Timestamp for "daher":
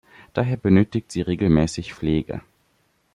0.33-0.57